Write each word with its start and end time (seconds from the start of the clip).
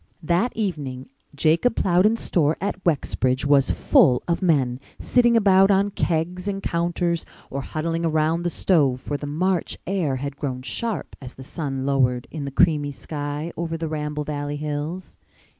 That 0.23 0.51
evening 0.57 1.09
Jacob 1.35 1.75
Plowden's 1.75 2.21
store 2.21 2.57
at 2.59 2.83
Wexbridge 2.83 3.45
was 3.45 3.69
full 3.69 4.23
of 4.27 4.41
men, 4.41 4.79
sitting 4.97 5.37
about 5.37 5.69
on 5.69 5.91
kegs 5.91 6.47
and 6.47 6.63
counters 6.63 7.23
or 7.51 7.61
huddling 7.61 8.03
around 8.03 8.41
the 8.41 8.49
stove, 8.49 8.99
for 8.99 9.15
the 9.15 9.27
March 9.27 9.77
air 9.85 10.15
had 10.15 10.37
grown 10.37 10.63
sharp 10.63 11.15
as 11.21 11.35
the 11.35 11.43
sun 11.43 11.85
lowered 11.85 12.25
in 12.31 12.45
the 12.45 12.49
creamy 12.51 12.91
sky 12.91 13.53
over 13.55 13.77
the 13.77 13.87
Ramble 13.87 14.23
Valley 14.23 14.57
hills. 14.57 15.19